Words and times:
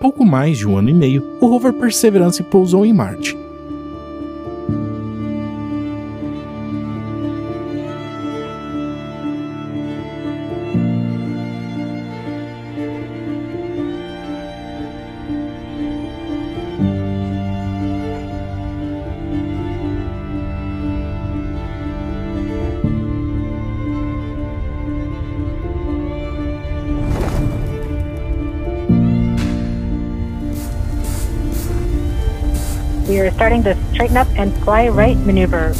pouco 0.00 0.24
mais 0.24 0.56
de 0.56 0.66
um 0.66 0.78
ano 0.78 0.88
e 0.88 0.94
meio, 0.94 1.36
o 1.40 1.46
rover 1.46 1.74
Perseverance 1.74 2.42
pousou 2.42 2.86
em 2.86 2.92
Marte, 2.92 3.36
starting 33.50 33.64
the 33.64 33.92
straighten 33.92 34.16
up 34.16 34.28
and 34.36 34.54
fly 34.62 34.86
right 34.86 35.16
maneuver 35.16 35.74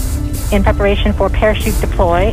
in 0.51 0.61
preparation 0.61 1.12
for 1.12 1.30
parachute 1.30 1.80
deploy. 1.80 2.33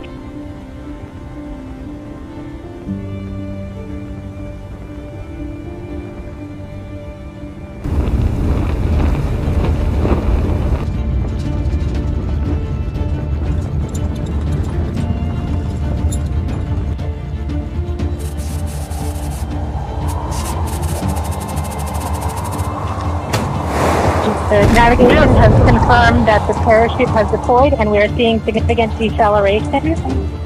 Navigation 24.90 25.36
has 25.36 25.52
confirmed 25.70 26.26
that 26.26 26.48
the 26.48 26.54
parachute 26.64 27.10
has 27.10 27.30
deployed 27.30 27.74
and 27.74 27.92
we 27.92 27.98
are 27.98 28.08
seeing 28.16 28.40
significant 28.46 28.98
deceleration. 28.98 30.37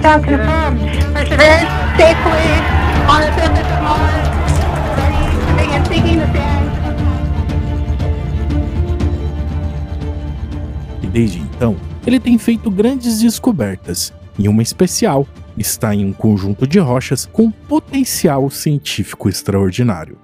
Touchdown 0.00 0.22
confirmed. 0.22 0.80
Perseverance 1.12 1.68
safely 1.98 2.48
on 3.06 3.20
the 3.20 3.30
surface 3.36 3.68
of 3.68 3.82
Mars. 3.82 4.28
Ready 5.56 6.16
to 6.18 6.40
e 11.02 11.06
desde 11.06 11.38
então 11.40 11.76
ele 12.06 12.18
tem 12.18 12.38
feito 12.38 12.70
grandes 12.70 13.20
descobertas, 13.20 14.12
e 14.38 14.48
uma 14.48 14.62
especial 14.62 15.26
está 15.58 15.94
em 15.94 16.06
um 16.06 16.14
conjunto 16.14 16.66
de 16.66 16.78
rochas 16.78 17.26
com 17.26 17.50
potencial 17.50 18.48
científico 18.48 19.28
extraordinário. 19.28 20.16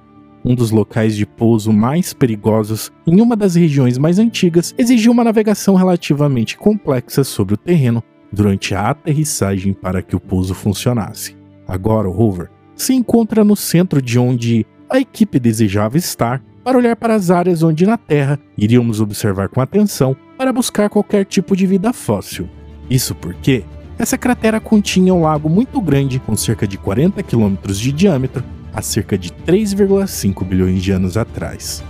Um 0.42 0.54
dos 0.54 0.70
locais 0.70 1.14
de 1.14 1.26
pouso 1.26 1.70
mais 1.72 2.14
perigosos, 2.14 2.90
em 3.06 3.20
uma 3.20 3.36
das 3.36 3.56
regiões 3.56 3.98
mais 3.98 4.18
antigas, 4.18 4.74
exigiu 4.78 5.12
uma 5.12 5.24
navegação 5.24 5.74
relativamente 5.74 6.56
complexa 6.56 7.22
sobre 7.24 7.54
o 7.54 7.58
terreno 7.58 8.02
durante 8.36 8.74
a 8.74 8.90
aterrissagem 8.90 9.72
para 9.72 10.02
que 10.02 10.14
o 10.14 10.20
pouso 10.20 10.54
funcionasse. 10.54 11.34
Agora 11.66 12.06
o 12.06 12.12
rover 12.12 12.50
se 12.76 12.92
encontra 12.92 13.42
no 13.42 13.56
centro 13.56 14.02
de 14.02 14.18
onde 14.18 14.66
a 14.90 15.00
equipe 15.00 15.40
desejava 15.40 15.96
estar 15.96 16.42
para 16.62 16.76
olhar 16.76 16.94
para 16.96 17.14
as 17.14 17.30
áreas 17.30 17.62
onde 17.62 17.86
na 17.86 17.96
Terra 17.96 18.38
iríamos 18.58 19.00
observar 19.00 19.48
com 19.48 19.62
atenção 19.62 20.14
para 20.36 20.52
buscar 20.52 20.90
qualquer 20.90 21.24
tipo 21.24 21.56
de 21.56 21.66
vida 21.66 21.94
fóssil. 21.94 22.46
Isso 22.90 23.14
porque 23.14 23.64
essa 23.98 24.18
cratera 24.18 24.60
continha 24.60 25.14
um 25.14 25.22
lago 25.22 25.48
muito 25.48 25.80
grande 25.80 26.18
com 26.18 26.36
cerca 26.36 26.66
de 26.66 26.76
40 26.76 27.22
quilômetros 27.22 27.80
de 27.80 27.90
diâmetro 27.90 28.44
há 28.70 28.82
cerca 28.82 29.16
de 29.16 29.30
3,5 29.30 30.44
bilhões 30.44 30.82
de 30.82 30.92
anos 30.92 31.16
atrás. 31.16 31.82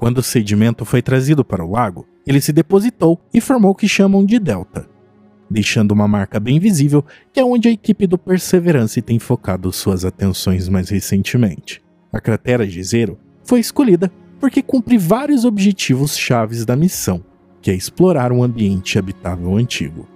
Quando 0.00 0.16
o 0.16 0.22
sedimento 0.22 0.86
foi 0.86 1.02
trazido 1.02 1.44
para 1.44 1.62
o 1.62 1.70
lago, 1.70 2.06
ele 2.26 2.40
se 2.40 2.54
depositou 2.54 3.20
e 3.34 3.38
formou 3.38 3.72
o 3.72 3.74
que 3.74 3.86
chamam 3.86 4.24
de 4.24 4.38
delta, 4.38 4.88
deixando 5.50 5.92
uma 5.92 6.08
marca 6.08 6.40
bem 6.40 6.58
visível 6.58 7.04
que 7.30 7.38
é 7.38 7.44
onde 7.44 7.68
a 7.68 7.70
equipe 7.70 8.06
do 8.06 8.16
Perseverance 8.16 9.02
tem 9.02 9.18
focado 9.18 9.70
suas 9.70 10.06
atenções 10.06 10.70
mais 10.70 10.88
recentemente. 10.88 11.82
A 12.10 12.18
cratera 12.18 12.66
de 12.66 12.82
Zero 12.82 13.18
foi 13.44 13.60
escolhida 13.60 14.10
porque 14.40 14.62
cumpre 14.62 14.96
vários 14.96 15.44
objetivos 15.44 16.16
chaves 16.16 16.64
da 16.64 16.74
missão, 16.74 17.22
que 17.60 17.70
é 17.70 17.74
explorar 17.74 18.32
um 18.32 18.42
ambiente 18.42 18.98
habitável 18.98 19.54
antigo. 19.54 20.08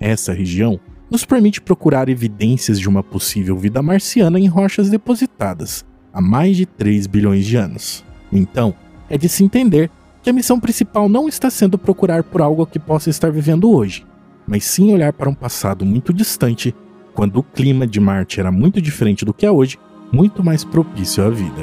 Essa 0.00 0.32
região 0.32 0.80
nos 1.08 1.24
permite 1.24 1.60
procurar 1.60 2.08
evidências 2.08 2.80
de 2.80 2.88
uma 2.88 3.04
possível 3.04 3.56
vida 3.56 3.80
marciana 3.80 4.40
em 4.40 4.48
rochas 4.48 4.90
depositadas 4.90 5.84
há 6.12 6.20
mais 6.20 6.56
de 6.56 6.66
3 6.66 7.06
bilhões 7.06 7.46
de 7.46 7.56
anos. 7.56 8.04
Então, 8.32 8.74
é 9.08 9.18
de 9.18 9.28
se 9.28 9.44
entender 9.44 9.90
que 10.22 10.30
a 10.30 10.32
missão 10.32 10.58
principal 10.58 11.08
não 11.08 11.28
está 11.28 11.50
sendo 11.50 11.76
procurar 11.76 12.22
por 12.22 12.40
algo 12.40 12.66
que 12.66 12.78
possa 12.78 13.10
estar 13.10 13.30
vivendo 13.30 13.70
hoje, 13.70 14.06
mas 14.46 14.64
sim 14.64 14.92
olhar 14.92 15.12
para 15.12 15.28
um 15.28 15.34
passado 15.34 15.84
muito 15.84 16.12
distante, 16.12 16.74
quando 17.14 17.38
o 17.38 17.42
clima 17.42 17.86
de 17.86 18.00
Marte 18.00 18.40
era 18.40 18.50
muito 18.50 18.80
diferente 18.80 19.24
do 19.24 19.34
que 19.34 19.46
é 19.46 19.50
hoje, 19.50 19.78
muito 20.10 20.42
mais 20.42 20.64
propício 20.64 21.24
à 21.24 21.30
vida. 21.30 21.62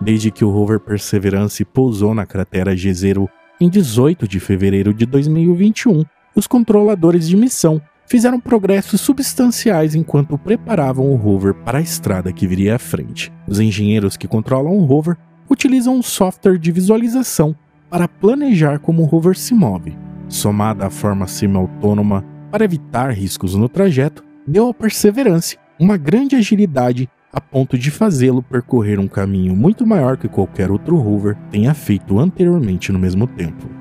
Desde 0.00 0.30
que 0.30 0.44
o 0.44 0.50
rover 0.50 0.80
Perseverance 0.80 1.64
pousou 1.64 2.14
na 2.14 2.24
cratera 2.24 2.74
G0 2.74 3.28
em 3.60 3.68
18 3.68 4.26
de 4.26 4.40
fevereiro 4.40 4.94
de 4.94 5.04
2021, 5.04 6.04
os 6.34 6.46
controladores 6.46 7.28
de 7.28 7.36
missão 7.36 7.80
fizeram 8.10 8.40
progressos 8.40 9.00
substanciais 9.00 9.94
enquanto 9.94 10.36
preparavam 10.36 11.12
o 11.12 11.14
rover 11.14 11.54
para 11.54 11.78
a 11.78 11.80
estrada 11.80 12.32
que 12.32 12.44
viria 12.44 12.74
à 12.74 12.78
frente. 12.78 13.32
Os 13.46 13.60
engenheiros 13.60 14.16
que 14.16 14.26
controlam 14.26 14.76
o 14.76 14.84
rover 14.84 15.16
utilizam 15.48 15.94
um 15.94 16.02
software 16.02 16.58
de 16.58 16.72
visualização 16.72 17.54
para 17.88 18.08
planejar 18.08 18.80
como 18.80 19.02
o 19.02 19.06
rover 19.06 19.38
se 19.38 19.54
move. 19.54 19.96
Somada 20.28 20.86
à 20.86 20.90
forma 20.90 21.28
semi-autônoma 21.28 22.24
para 22.50 22.64
evitar 22.64 23.12
riscos 23.12 23.54
no 23.54 23.68
trajeto, 23.68 24.24
deu 24.44 24.66
ao 24.66 24.74
Perseverance 24.74 25.56
uma 25.78 25.96
grande 25.96 26.34
agilidade 26.34 27.08
a 27.32 27.40
ponto 27.40 27.78
de 27.78 27.92
fazê-lo 27.92 28.42
percorrer 28.42 28.98
um 28.98 29.06
caminho 29.06 29.54
muito 29.54 29.86
maior 29.86 30.16
que 30.16 30.26
qualquer 30.26 30.68
outro 30.68 30.96
rover 30.96 31.36
tenha 31.48 31.72
feito 31.74 32.18
anteriormente 32.18 32.90
no 32.90 32.98
mesmo 32.98 33.28
tempo. 33.28 33.79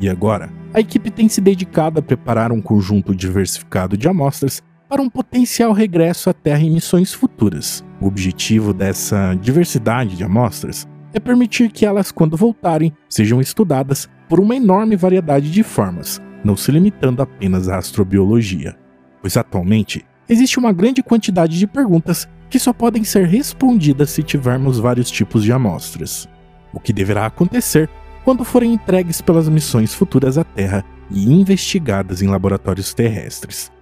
E 0.00 0.08
agora, 0.08 0.50
a 0.72 0.80
equipe 0.80 1.10
tem 1.10 1.28
se 1.28 1.40
dedicado 1.40 1.98
a 1.98 2.02
preparar 2.02 2.50
um 2.50 2.62
conjunto 2.62 3.14
diversificado 3.14 3.96
de 3.96 4.08
amostras 4.08 4.62
para 4.88 5.02
um 5.02 5.10
potencial 5.10 5.72
regresso 5.72 6.30
à 6.30 6.32
Terra 6.32 6.62
em 6.62 6.70
missões 6.70 7.12
futuras. 7.12 7.84
O 8.00 8.06
objetivo 8.06 8.72
dessa 8.72 9.34
diversidade 9.34 10.16
de 10.16 10.24
amostras 10.24 10.88
é 11.12 11.20
permitir 11.20 11.70
que 11.70 11.84
elas, 11.84 12.10
quando 12.10 12.36
voltarem, 12.36 12.92
sejam 13.08 13.40
estudadas 13.40 14.08
por 14.28 14.40
uma 14.40 14.56
enorme 14.56 14.96
variedade 14.96 15.50
de 15.50 15.62
formas, 15.62 16.20
não 16.42 16.56
se 16.56 16.72
limitando 16.72 17.20
apenas 17.20 17.68
à 17.68 17.76
astrobiologia. 17.76 18.76
Pois 19.20 19.36
atualmente 19.36 20.04
existe 20.28 20.58
uma 20.58 20.72
grande 20.72 21.02
quantidade 21.02 21.58
de 21.58 21.66
perguntas 21.66 22.28
que 22.48 22.58
só 22.58 22.72
podem 22.72 23.04
ser 23.04 23.26
respondidas 23.26 24.10
se 24.10 24.22
tivermos 24.22 24.78
vários 24.78 25.10
tipos 25.10 25.44
de 25.44 25.52
amostras. 25.52 26.28
O 26.72 26.80
que 26.80 26.92
deverá 26.92 27.26
acontecer 27.26 27.88
quando 28.30 28.44
forem 28.44 28.74
entregues 28.74 29.20
pelas 29.20 29.48
missões 29.48 29.92
futuras 29.92 30.38
à 30.38 30.44
Terra 30.44 30.84
e 31.10 31.28
investigadas 31.32 32.22
em 32.22 32.28
laboratórios 32.28 32.94
terrestres. 32.94 33.72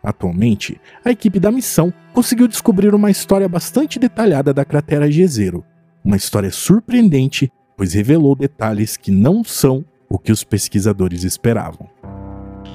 Atualmente, 0.00 0.80
a 1.04 1.10
equipe 1.10 1.40
da 1.40 1.50
missão 1.50 1.92
conseguiu 2.12 2.46
descobrir 2.46 2.94
uma 2.94 3.10
história 3.10 3.48
bastante 3.48 3.98
detalhada 3.98 4.54
da 4.54 4.64
cratera 4.64 5.10
Jezero, 5.10 5.64
uma 6.04 6.14
história 6.14 6.52
surpreendente, 6.52 7.50
pois 7.76 7.92
revelou 7.92 8.36
detalhes 8.36 8.96
que 8.96 9.10
não 9.10 9.42
são 9.42 9.84
o 10.08 10.16
que 10.16 10.30
os 10.30 10.44
pesquisadores 10.44 11.24
esperavam. 11.24 11.90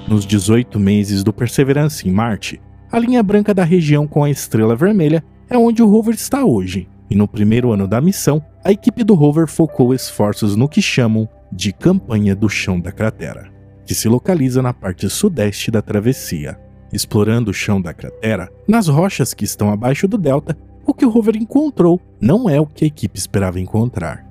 Nos 0.09 0.25
18 0.25 0.77
meses 0.77 1.23
do 1.23 1.31
Perseverance 1.31 2.05
em 2.05 2.11
Marte, 2.11 2.61
a 2.91 2.99
linha 2.99 3.23
branca 3.23 3.53
da 3.53 3.63
região 3.63 4.05
com 4.05 4.25
a 4.25 4.29
estrela 4.29 4.75
vermelha 4.75 5.23
é 5.49 5.57
onde 5.57 5.81
o 5.81 5.87
rover 5.87 6.13
está 6.15 6.43
hoje, 6.43 6.89
e 7.09 7.15
no 7.15 7.27
primeiro 7.27 7.71
ano 7.71 7.87
da 7.87 8.01
missão, 8.01 8.43
a 8.63 8.71
equipe 8.71 9.03
do 9.03 9.13
rover 9.13 9.47
focou 9.47 9.93
esforços 9.93 10.55
no 10.55 10.67
que 10.67 10.81
chamam 10.81 11.27
de 11.51 11.71
Campanha 11.71 12.35
do 12.35 12.49
Chão 12.49 12.79
da 12.79 12.91
Cratera, 12.91 13.51
que 13.85 13.93
se 13.93 14.07
localiza 14.07 14.61
na 14.61 14.73
parte 14.73 15.09
sudeste 15.09 15.69
da 15.69 15.81
travessia. 15.81 16.59
Explorando 16.91 17.49
o 17.49 17.53
chão 17.53 17.81
da 17.81 17.91
cratera, 17.91 18.51
nas 18.67 18.87
rochas 18.87 19.33
que 19.33 19.43
estão 19.43 19.71
abaixo 19.71 20.07
do 20.07 20.15
delta, 20.15 20.55
o 20.85 20.93
que 20.93 21.03
o 21.03 21.09
rover 21.09 21.35
encontrou 21.35 21.99
não 22.21 22.47
é 22.47 22.61
o 22.61 22.67
que 22.67 22.85
a 22.85 22.87
equipe 22.87 23.17
esperava 23.17 23.59
encontrar. 23.59 24.23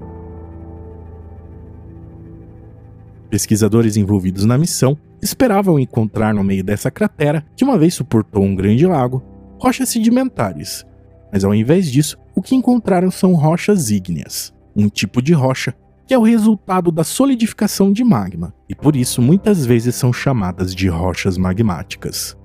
Pesquisadores 3.28 3.96
envolvidos 3.96 4.44
na 4.44 4.56
missão 4.56 4.96
esperavam 5.20 5.78
encontrar 5.78 6.34
no 6.34 6.44
meio 6.44 6.62
dessa 6.62 6.90
cratera, 6.90 7.44
que 7.56 7.64
uma 7.64 7.78
vez 7.78 7.94
suportou 7.94 8.44
um 8.44 8.54
grande 8.54 8.86
lago, 8.86 9.22
rochas 9.58 9.88
sedimentares. 9.88 10.84
Mas 11.32 11.42
ao 11.42 11.54
invés 11.54 11.90
disso, 11.90 12.19
o 12.34 12.43
que 12.43 12.55
encontraram 12.55 13.11
são 13.11 13.34
rochas 13.34 13.90
ígneas, 13.90 14.52
um 14.75 14.88
tipo 14.88 15.20
de 15.20 15.32
rocha 15.32 15.75
que 16.06 16.14
é 16.14 16.19
o 16.19 16.23
resultado 16.23 16.90
da 16.90 17.05
solidificação 17.05 17.93
de 17.93 18.02
magma, 18.05 18.52
e 18.69 18.75
por 18.75 18.96
isso 18.96 19.23
muitas 19.23 19.64
vezes 19.64 19.94
são 19.94 20.12
chamadas 20.12 20.75
de 20.75 20.88
rochas 20.88 21.38
magmáticas. 21.38 22.37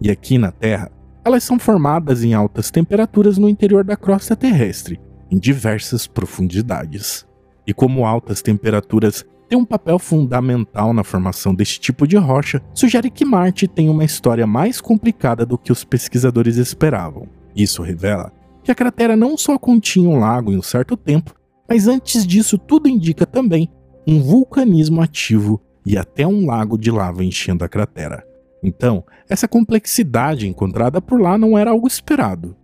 E 0.00 0.10
aqui 0.10 0.38
na 0.38 0.50
Terra, 0.50 0.90
elas 1.24 1.42
são 1.42 1.58
formadas 1.58 2.22
em 2.22 2.34
altas 2.34 2.70
temperaturas 2.70 3.36
no 3.36 3.48
interior 3.48 3.84
da 3.84 3.96
crosta 3.96 4.36
terrestre, 4.36 5.00
em 5.30 5.38
diversas 5.38 6.06
profundidades. 6.06 7.26
E 7.66 7.72
como 7.72 8.06
altas 8.06 8.42
temperaturas 8.42 9.24
tem 9.48 9.58
um 9.58 9.64
papel 9.64 9.98
fundamental 9.98 10.92
na 10.92 11.04
formação 11.04 11.54
deste 11.54 11.80
tipo 11.80 12.06
de 12.06 12.16
rocha, 12.16 12.62
sugere 12.72 13.10
que 13.10 13.24
Marte 13.24 13.66
tem 13.68 13.88
uma 13.88 14.04
história 14.04 14.46
mais 14.46 14.80
complicada 14.80 15.44
do 15.44 15.58
que 15.58 15.72
os 15.72 15.84
pesquisadores 15.84 16.56
esperavam. 16.56 17.28
Isso 17.54 17.82
revela 17.82 18.32
que 18.64 18.72
a 18.72 18.74
cratera 18.74 19.14
não 19.14 19.36
só 19.36 19.58
continha 19.58 20.08
um 20.08 20.18
lago 20.18 20.50
em 20.50 20.56
um 20.56 20.62
certo 20.62 20.96
tempo, 20.96 21.34
mas 21.68 21.86
antes 21.86 22.26
disso 22.26 22.56
tudo 22.56 22.88
indica 22.88 23.26
também 23.26 23.70
um 24.06 24.20
vulcanismo 24.20 25.02
ativo 25.02 25.60
e 25.84 25.98
até 25.98 26.26
um 26.26 26.46
lago 26.46 26.78
de 26.78 26.90
lava 26.90 27.22
enchendo 27.22 27.62
a 27.62 27.68
cratera. 27.68 28.26
Então, 28.62 29.04
essa 29.28 29.46
complexidade 29.46 30.48
encontrada 30.48 31.00
por 31.00 31.20
lá 31.20 31.36
não 31.36 31.58
era 31.58 31.70
algo 31.70 31.86
esperado. 31.86 32.56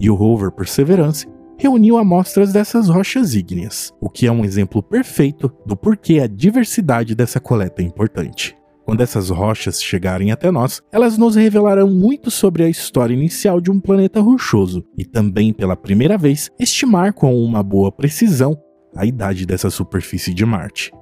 E 0.00 0.10
o 0.10 0.14
rover 0.14 0.50
Perseverance 0.50 1.28
reuniu 1.56 1.96
amostras 1.96 2.52
dessas 2.52 2.88
rochas 2.88 3.34
ígneas, 3.34 3.92
o 4.00 4.10
que 4.10 4.26
é 4.26 4.32
um 4.32 4.44
exemplo 4.44 4.82
perfeito 4.82 5.52
do 5.64 5.76
porquê 5.76 6.18
a 6.18 6.26
diversidade 6.26 7.14
dessa 7.14 7.38
coleta 7.38 7.80
é 7.80 7.84
importante. 7.84 8.56
Quando 8.84 9.00
essas 9.00 9.30
rochas 9.30 9.82
chegarem 9.82 10.30
até 10.30 10.50
nós, 10.50 10.82
elas 10.92 11.16
nos 11.16 11.36
revelarão 11.36 11.88
muito 11.90 12.30
sobre 12.30 12.64
a 12.64 12.68
história 12.68 13.14
inicial 13.14 13.60
de 13.60 13.70
um 13.70 13.80
planeta 13.80 14.20
rochoso 14.20 14.84
e 14.96 15.04
também, 15.04 15.52
pela 15.52 15.74
primeira 15.74 16.18
vez, 16.18 16.50
estimar 16.58 17.14
com 17.14 17.34
uma 17.42 17.62
boa 17.62 17.90
precisão 17.90 18.56
a 18.94 19.06
idade 19.06 19.46
dessa 19.46 19.70
superfície 19.70 20.34
de 20.34 20.44
Marte. 20.44 20.92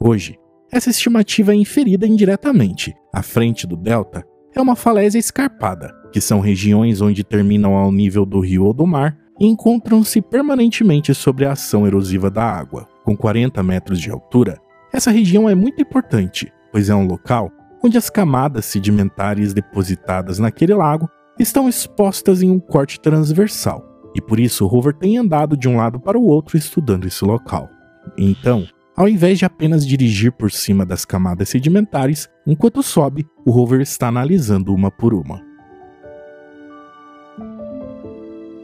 Hoje, 0.00 0.38
essa 0.72 0.90
estimativa 0.90 1.52
é 1.52 1.56
inferida 1.56 2.06
indiretamente. 2.06 2.94
À 3.12 3.22
frente 3.22 3.66
do 3.66 3.76
delta 3.76 4.24
é 4.54 4.60
uma 4.60 4.74
falésia 4.74 5.18
escarpada, 5.18 5.94
que 6.12 6.20
são 6.20 6.40
regiões 6.40 7.00
onde 7.00 7.22
terminam 7.22 7.74
ao 7.74 7.92
nível 7.92 8.24
do 8.24 8.40
rio 8.40 8.64
ou 8.64 8.72
do 8.72 8.86
mar 8.86 9.16
e 9.38 9.46
encontram-se 9.46 10.20
permanentemente 10.20 11.14
sobre 11.14 11.44
a 11.44 11.52
ação 11.52 11.86
erosiva 11.86 12.30
da 12.30 12.42
água. 12.42 12.88
Com 13.04 13.16
40 13.16 13.62
metros 13.62 14.00
de 14.00 14.10
altura, 14.10 14.58
essa 14.92 15.10
região 15.10 15.48
é 15.48 15.54
muito 15.54 15.80
importante, 15.80 16.52
pois 16.70 16.88
é 16.88 16.94
um 16.94 17.06
local 17.06 17.50
onde 17.82 17.96
as 17.96 18.10
camadas 18.10 18.64
sedimentares 18.64 19.54
depositadas 19.54 20.38
naquele 20.38 20.74
lago 20.74 21.08
estão 21.38 21.68
expostas 21.68 22.42
em 22.42 22.50
um 22.50 22.58
corte 22.58 22.98
transversal, 23.00 23.84
e 24.14 24.20
por 24.20 24.40
isso 24.40 24.64
o 24.64 24.68
rover 24.68 24.94
tem 24.94 25.16
andado 25.16 25.56
de 25.56 25.68
um 25.68 25.76
lado 25.76 26.00
para 26.00 26.18
o 26.18 26.26
outro 26.26 26.56
estudando 26.56 27.06
esse 27.06 27.24
local. 27.24 27.68
Então, 28.16 28.66
ao 28.96 29.08
invés 29.08 29.38
de 29.38 29.44
apenas 29.44 29.86
dirigir 29.86 30.32
por 30.32 30.50
cima 30.50 30.84
das 30.84 31.04
camadas 31.04 31.50
sedimentares, 31.50 32.28
enquanto 32.44 32.82
sobe, 32.82 33.24
o 33.46 33.50
rover 33.52 33.80
está 33.80 34.08
analisando 34.08 34.74
uma 34.74 34.90
por 34.90 35.14
uma. 35.14 35.40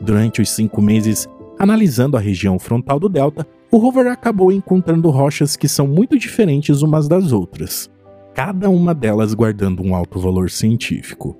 Durante 0.01 0.43
os 0.43 0.51
cinco 0.51 0.83
meses 0.83 1.29
analisando 1.59 2.17
a 2.17 2.21
região 2.21 2.59
frontal 2.59 2.99
do 2.99 3.09
delta, 3.09 3.47
o 3.71 3.79
rover 3.79 4.09
acabou 4.09 4.53
encontrando 4.53 5.11
rochas 5.11 5.57
que 5.57 5.69
são 5.69 5.87
muito 5.87 6.19
diferentes 6.19 6.83
umas 6.83 7.09
das 7.09 7.33
outras, 7.33 7.91
cada 8.35 8.69
uma 8.69 8.93
delas 8.93 9.33
guardando 9.33 9.81
um 9.81 9.95
alto 9.95 10.19
valor 10.19 10.51
científico. 10.51 11.37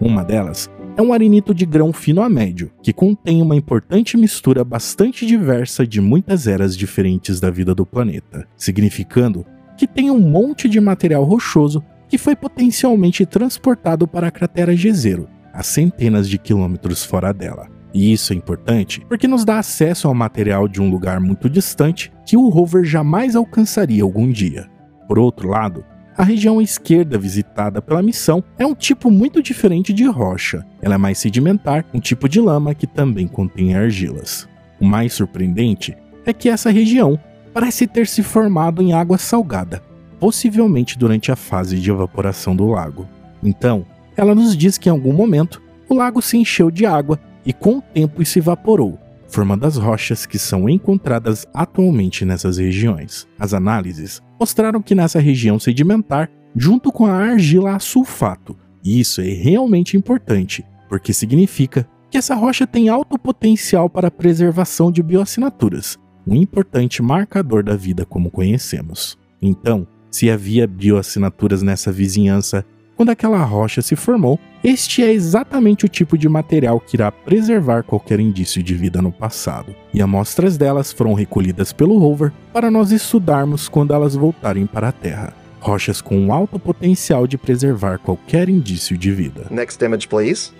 Uma 0.00 0.24
delas 0.24 0.70
é 0.96 1.02
um 1.02 1.12
arenito 1.12 1.54
de 1.54 1.66
grão 1.66 1.92
fino 1.92 2.22
a 2.22 2.28
médio, 2.30 2.72
que 2.82 2.94
contém 2.94 3.42
uma 3.42 3.54
importante 3.54 4.16
mistura 4.16 4.64
bastante 4.64 5.26
diversa 5.26 5.86
de 5.86 6.00
muitas 6.00 6.46
eras 6.46 6.74
diferentes 6.74 7.38
da 7.38 7.50
vida 7.50 7.74
do 7.74 7.84
planeta, 7.84 8.48
significando 8.56 9.44
que 9.76 9.86
tem 9.86 10.10
um 10.10 10.18
monte 10.18 10.68
de 10.68 10.80
material 10.80 11.24
rochoso 11.24 11.84
que 12.08 12.16
foi 12.16 12.34
potencialmente 12.34 13.26
transportado 13.26 14.08
para 14.08 14.28
a 14.28 14.30
cratera 14.30 14.74
Jezero, 14.74 15.28
a 15.52 15.62
centenas 15.62 16.28
de 16.28 16.38
quilômetros 16.38 17.04
fora 17.04 17.32
dela. 17.32 17.79
E 17.92 18.12
isso 18.12 18.32
é 18.32 18.36
importante 18.36 19.04
porque 19.08 19.26
nos 19.26 19.44
dá 19.44 19.58
acesso 19.58 20.08
ao 20.08 20.14
material 20.14 20.68
de 20.68 20.80
um 20.80 20.90
lugar 20.90 21.20
muito 21.20 21.48
distante 21.48 22.12
que 22.24 22.36
o 22.36 22.48
rover 22.48 22.84
jamais 22.84 23.34
alcançaria 23.34 24.02
algum 24.02 24.30
dia. 24.30 24.68
Por 25.08 25.18
outro 25.18 25.48
lado, 25.48 25.84
a 26.16 26.22
região 26.22 26.60
esquerda 26.60 27.18
visitada 27.18 27.80
pela 27.80 28.02
missão 28.02 28.44
é 28.58 28.66
um 28.66 28.74
tipo 28.74 29.10
muito 29.10 29.42
diferente 29.42 29.92
de 29.92 30.04
rocha. 30.04 30.66
Ela 30.82 30.96
é 30.96 30.98
mais 30.98 31.18
sedimentar, 31.18 31.84
um 31.94 31.98
tipo 31.98 32.28
de 32.28 32.40
lama 32.40 32.74
que 32.74 32.86
também 32.86 33.26
contém 33.26 33.74
argilas. 33.74 34.48
O 34.80 34.84
mais 34.84 35.14
surpreendente 35.14 35.96
é 36.26 36.32
que 36.32 36.48
essa 36.48 36.70
região 36.70 37.18
parece 37.52 37.86
ter 37.86 38.06
se 38.06 38.22
formado 38.22 38.82
em 38.82 38.92
água 38.92 39.18
salgada, 39.18 39.82
possivelmente 40.18 40.98
durante 40.98 41.32
a 41.32 41.36
fase 41.36 41.78
de 41.80 41.90
evaporação 41.90 42.54
do 42.54 42.66
lago. 42.66 43.08
Então, 43.42 43.86
ela 44.16 44.34
nos 44.34 44.56
diz 44.56 44.76
que 44.76 44.88
em 44.88 44.92
algum 44.92 45.12
momento 45.12 45.62
o 45.88 45.94
lago 45.94 46.20
se 46.20 46.36
encheu 46.36 46.70
de 46.70 46.86
água 46.86 47.18
e 47.44 47.52
com 47.52 47.78
o 47.78 47.82
tempo 47.82 48.24
se 48.24 48.38
evaporou, 48.38 48.98
formando 49.28 49.64
as 49.66 49.76
rochas 49.76 50.26
que 50.26 50.38
são 50.38 50.68
encontradas 50.68 51.46
atualmente 51.54 52.24
nessas 52.24 52.58
regiões. 52.58 53.26
As 53.38 53.54
análises 53.54 54.20
mostraram 54.38 54.82
que 54.82 54.94
nessa 54.94 55.20
região 55.20 55.58
sedimentar, 55.58 56.30
junto 56.54 56.90
com 56.90 57.06
a 57.06 57.14
argila 57.14 57.74
há 57.74 57.78
sulfato, 57.78 58.56
e 58.82 58.98
isso 58.98 59.20
é 59.20 59.28
realmente 59.28 59.96
importante, 59.96 60.64
porque 60.88 61.12
significa 61.12 61.88
que 62.10 62.18
essa 62.18 62.34
rocha 62.34 62.66
tem 62.66 62.88
alto 62.88 63.18
potencial 63.18 63.88
para 63.88 64.08
a 64.08 64.10
preservação 64.10 64.90
de 64.90 65.02
bioassinaturas, 65.02 65.98
um 66.26 66.34
importante 66.34 67.02
marcador 67.02 67.62
da 67.62 67.76
vida 67.76 68.04
como 68.04 68.30
conhecemos. 68.30 69.16
Então, 69.40 69.86
se 70.10 70.28
havia 70.28 70.66
bioassinaturas 70.66 71.62
nessa 71.62 71.92
vizinhança 71.92 72.64
quando 73.00 73.08
aquela 73.08 73.42
rocha 73.42 73.80
se 73.80 73.96
formou, 73.96 74.38
este 74.62 75.02
é 75.02 75.10
exatamente 75.10 75.86
o 75.86 75.88
tipo 75.88 76.18
de 76.18 76.28
material 76.28 76.78
que 76.78 76.98
irá 76.98 77.10
preservar 77.10 77.82
qualquer 77.82 78.20
indício 78.20 78.62
de 78.62 78.74
vida 78.74 79.00
no 79.00 79.10
passado, 79.10 79.74
e 79.94 80.02
amostras 80.02 80.58
delas 80.58 80.92
foram 80.92 81.14
recolhidas 81.14 81.72
pelo 81.72 81.96
rover 81.96 82.30
para 82.52 82.70
nós 82.70 82.92
estudarmos 82.92 83.70
quando 83.70 83.94
elas 83.94 84.14
voltarem 84.14 84.66
para 84.66 84.88
a 84.88 84.92
Terra. 84.92 85.32
Rochas 85.60 86.02
com 86.02 86.30
alto 86.30 86.58
potencial 86.58 87.26
de 87.26 87.38
preservar 87.38 88.00
qualquer 88.00 88.50
indício 88.50 88.98
de 88.98 89.10
vida. 89.10 89.46
Next 89.50 89.82
image, 89.82 90.06
please. 90.06 90.52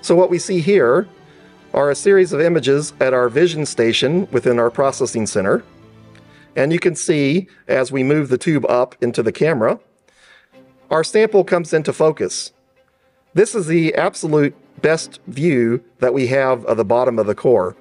So 0.00 0.16
what 0.16 0.30
we 0.30 0.38
see 0.38 0.62
here 0.66 1.06
are 1.74 1.90
a 1.90 1.94
series 1.94 2.32
of 2.32 2.42
images 2.42 2.94
at 2.98 3.12
our 3.12 3.28
vision 3.28 3.66
station 3.66 4.26
within 4.32 4.58
our 4.58 4.70
processing 4.70 5.26
center. 5.26 5.62
And 6.56 6.72
you 6.72 6.80
can 6.80 6.94
see 6.94 7.48
as 7.68 7.92
we 7.92 8.02
move 8.02 8.28
the 8.30 8.38
tube 8.38 8.64
up 8.64 8.96
into 9.02 9.22
the 9.22 9.30
camera, 9.30 9.78
our 10.90 11.04
sample 11.04 11.44
comes 11.44 11.72
into 11.72 11.92
focus. 11.92 12.52
This 13.34 13.54
is 13.54 13.66
the 13.66 13.94
absolute 13.94 14.54
best 14.82 15.20
view 15.26 15.80
that 16.00 16.12
we 16.12 16.26
have 16.28 16.64
of 16.66 16.76
the 16.76 16.84
bottom 16.84 17.18
of 17.18 17.26
the 17.26 17.34
core. 17.34 17.76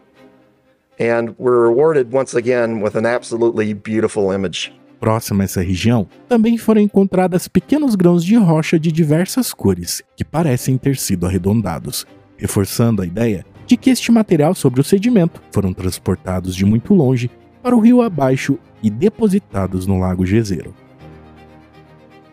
And 1.00 1.36
we're 1.38 1.60
rewarded 1.60 2.12
once 2.13 2.36
again 2.36 2.82
with 2.82 2.96
an 2.96 3.06
absolutely 3.06 3.74
beautiful 3.74 4.32
image. 4.32 4.72
Próxima 5.00 5.44
a 5.44 5.46
essa 5.46 5.62
região, 5.62 6.08
também 6.28 6.58
foram 6.58 6.82
encontradas 6.82 7.48
pequenos 7.48 7.96
grãos 7.96 8.24
de 8.24 8.36
rocha 8.36 8.78
de 8.78 8.92
diversas 8.92 9.54
cores, 9.54 10.04
que 10.16 10.25
parecem 10.25 10.78
ter 10.78 10.98
sido 10.98 11.25
arredondados, 11.25 12.06
reforçando 12.38 13.01
a 13.01 13.06
ideia 13.06 13.46
de 13.66 13.78
que 13.78 13.89
este 13.89 14.12
material 14.12 14.54
sobre 14.54 14.82
o 14.82 14.84
sedimento 14.84 15.42
foram 15.51 15.74
transportados 15.74 16.54
de 16.54 16.66
muito 16.66 16.94
longe 16.94 17.32
para 17.63 17.75
o 17.75 17.80
rio 17.80 18.01
abaixo 18.01 18.60
e 18.84 18.89
depositados 18.89 19.88
no 19.88 19.98
Lago 19.98 20.25
Jezero. 20.25 20.75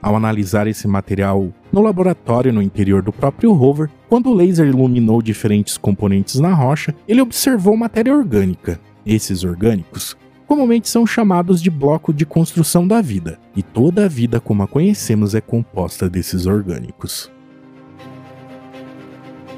Ao 0.07 0.15
analisar 0.15 0.69
esse 0.69 0.87
material 0.87 1.53
no 1.73 1.83
laboratório 1.83 2.53
no 2.53 2.63
interior 2.63 3.03
do 3.03 3.13
próprio 3.13 3.53
rover, 3.53 3.91
quando 4.09 4.31
o 4.31 4.35
laser 4.35 4.69
iluminou 4.69 5.21
diferentes 5.21 5.77
componentes 5.77 6.39
na 6.39 6.55
rocha, 6.55 6.95
ele 7.09 7.21
observou 7.21 7.77
matéria 7.77 8.15
orgânica. 8.15 8.79
Esses 9.05 9.43
orgânicos 9.43 10.17
comumente 10.47 10.89
são 10.89 11.05
chamados 11.05 11.61
de 11.61 11.71
bloco 11.71 12.15
de 12.15 12.25
construção 12.25 12.87
da 12.87 13.01
vida, 13.01 13.41
e 13.57 13.65
toda 13.65 14.05
a 14.05 14.09
vida 14.09 14.39
como 14.39 14.63
a 14.63 14.69
conhecemos 14.69 15.35
é 15.35 15.41
composta 15.41 16.09
desses 16.09 16.47
orgânicos. 16.47 17.29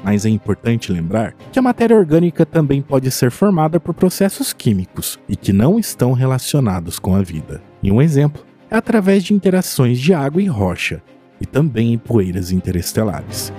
Mas 0.03 0.25
é 0.25 0.29
importante 0.29 0.91
lembrar 0.91 1.35
que 1.51 1.59
a 1.59 1.61
matéria 1.61 1.95
orgânica 1.95 2.43
também 2.43 2.81
pode 2.81 3.11
ser 3.11 3.29
formada 3.29 3.79
por 3.79 3.93
processos 3.93 4.51
químicos 4.51 5.19
e 5.29 5.35
que 5.35 5.53
não 5.53 5.77
estão 5.77 6.11
relacionados 6.11 6.97
com 6.97 7.13
a 7.13 7.21
vida. 7.21 7.61
E 7.83 7.91
um 7.91 8.01
exemplo 8.01 8.48
através 8.69 9.23
de 9.23 9.33
interações 9.33 9.99
de 9.99 10.13
água 10.13 10.41
e 10.41 10.47
rocha, 10.47 11.01
e 11.39 11.45
também 11.45 11.93
em 11.93 11.97
poeiras 11.97 12.51
interestelares. 12.51 13.51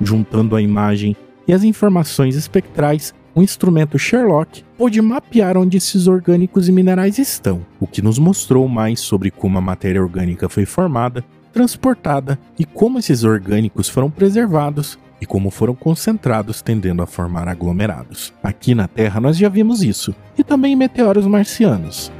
Juntando 0.00 0.54
a 0.54 0.62
imagem 0.62 1.16
e 1.48 1.52
as 1.52 1.64
informações 1.64 2.36
espectrais, 2.36 3.14
o 3.34 3.42
instrumento 3.42 3.98
Sherlock 3.98 4.64
pôde 4.76 5.00
mapear 5.00 5.56
onde 5.56 5.76
esses 5.76 6.06
orgânicos 6.06 6.68
e 6.68 6.72
minerais 6.72 7.18
estão, 7.18 7.64
o 7.80 7.86
que 7.86 8.02
nos 8.02 8.18
mostrou 8.18 8.66
mais 8.68 9.00
sobre 9.00 9.30
como 9.30 9.58
a 9.58 9.60
matéria 9.60 10.02
orgânica 10.02 10.48
foi 10.48 10.64
formada, 10.64 11.24
transportada 11.52 12.38
e 12.58 12.64
como 12.64 12.98
esses 12.98 13.24
orgânicos 13.24 13.88
foram 13.88 14.10
preservados 14.10 14.98
e 15.20 15.26
como 15.26 15.50
foram 15.50 15.74
concentrados 15.74 16.60
tendendo 16.62 17.02
a 17.02 17.06
formar 17.06 17.48
aglomerados. 17.48 18.32
Aqui 18.42 18.74
na 18.74 18.86
Terra 18.86 19.20
nós 19.20 19.36
já 19.36 19.48
vimos 19.48 19.82
isso, 19.82 20.14
e 20.36 20.44
também 20.44 20.72
em 20.72 20.76
meteoros 20.76 21.26
marcianos. 21.26 22.12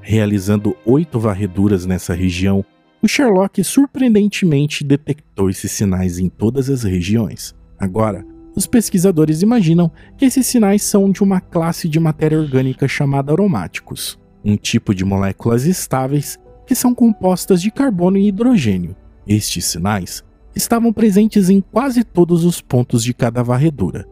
Realizando 0.00 0.76
oito 0.84 1.18
varreduras 1.18 1.84
nessa 1.84 2.14
região, 2.14 2.64
o 3.02 3.08
Sherlock 3.08 3.62
surpreendentemente 3.62 4.84
detectou 4.84 5.50
esses 5.50 5.72
sinais 5.72 6.18
em 6.18 6.28
todas 6.28 6.70
as 6.70 6.84
regiões. 6.84 7.54
Agora, 7.78 8.24
os 8.54 8.66
pesquisadores 8.66 9.42
imaginam 9.42 9.90
que 10.16 10.24
esses 10.24 10.46
sinais 10.46 10.82
são 10.82 11.10
de 11.10 11.22
uma 11.22 11.40
classe 11.40 11.88
de 11.88 12.00
matéria 12.00 12.38
orgânica 12.38 12.88
chamada 12.88 13.32
aromáticos, 13.32 14.18
um 14.44 14.56
tipo 14.56 14.94
de 14.94 15.04
moléculas 15.04 15.66
estáveis 15.66 16.38
que 16.66 16.74
são 16.74 16.94
compostas 16.94 17.62
de 17.62 17.70
carbono 17.70 18.18
e 18.18 18.28
hidrogênio. 18.28 18.96
Estes 19.26 19.64
sinais 19.64 20.24
estavam 20.54 20.92
presentes 20.92 21.48
em 21.50 21.60
quase 21.60 22.02
todos 22.02 22.44
os 22.44 22.60
pontos 22.60 23.04
de 23.04 23.14
cada 23.14 23.42
varredura. 23.42 24.06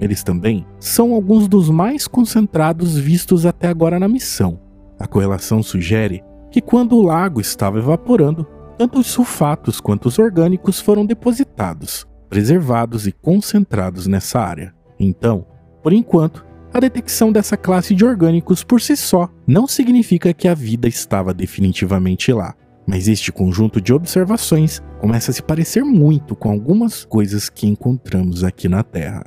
Eles 0.00 0.22
também 0.22 0.66
são 0.78 1.14
alguns 1.14 1.48
dos 1.48 1.70
mais 1.70 2.06
concentrados 2.06 2.98
vistos 2.98 3.46
até 3.46 3.68
agora 3.68 3.98
na 3.98 4.08
missão. 4.08 4.58
A 4.98 5.06
correlação 5.06 5.62
sugere 5.62 6.22
que 6.50 6.60
quando 6.60 6.96
o 6.96 7.02
lago 7.02 7.40
estava 7.40 7.78
evaporando, 7.78 8.46
tanto 8.78 8.98
os 8.98 9.06
sulfatos 9.06 9.80
quanto 9.80 10.06
os 10.06 10.18
orgânicos 10.18 10.80
foram 10.80 11.04
depositados, 11.04 12.06
preservados 12.28 13.06
e 13.06 13.12
concentrados 13.12 14.06
nessa 14.06 14.38
área. 14.38 14.74
Então, 14.98 15.46
por 15.82 15.92
enquanto, 15.92 16.44
a 16.76 16.80
detecção 16.80 17.32
dessa 17.32 17.56
classe 17.56 17.94
de 17.94 18.04
orgânicos 18.04 18.62
por 18.62 18.82
si 18.82 18.98
só 18.98 19.30
não 19.46 19.66
significa 19.66 20.34
que 20.34 20.46
a 20.46 20.52
vida 20.52 20.86
estava 20.86 21.32
definitivamente 21.32 22.30
lá. 22.34 22.54
Mas 22.86 23.08
este 23.08 23.32
conjunto 23.32 23.80
de 23.80 23.94
observações 23.94 24.82
começa 25.00 25.30
a 25.30 25.34
se 25.34 25.42
parecer 25.42 25.82
muito 25.82 26.36
com 26.36 26.50
algumas 26.50 27.02
coisas 27.02 27.48
que 27.48 27.66
encontramos 27.66 28.44
aqui 28.44 28.68
na 28.68 28.82
Terra. 28.82 29.24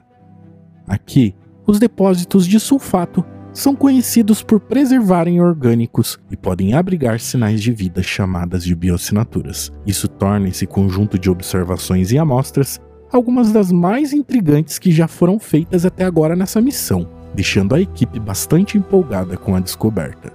Aqui, 0.88 1.34
os 1.66 1.80
depósitos 1.80 2.46
de 2.46 2.60
sulfato 2.60 3.26
são 3.52 3.76
conhecidos 3.76 4.44
por 4.44 4.60
preservarem 4.60 5.42
orgânicos 5.42 6.20
e 6.30 6.38
podem 6.38 6.76
abrigar 6.76 7.20
sinais 7.20 7.64
de 7.64 7.72
vida 7.72 8.04
chamadas 8.04 8.64
de 8.64 8.76
bioassinaturas. 8.76 9.72
Isso 9.88 10.08
torna 10.08 10.50
esse 10.50 10.68
conjunto 10.68 11.18
de 11.18 11.32
observações 11.32 12.12
e 12.12 12.18
amostras 12.20 12.80
algumas 13.12 13.52
das 13.52 13.72
mais 13.72 14.14
intrigantes 14.14 14.78
que 14.78 14.92
já 14.92 15.08
foram 15.08 15.40
feitas 15.40 15.84
até 15.84 16.06
agora 16.06 16.36
nessa 16.36 16.62
missão 16.62 17.18
deixando 17.34 17.76
a 17.76 17.82
equipe 17.82 18.20
bastante 18.20 18.78
empolgada 18.78 19.38
com 19.38 19.56
a 19.56 19.60
descoberta. 19.60 20.32